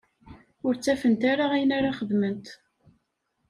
[0.65, 2.45] Ur ttafent ara ayen ara xedment.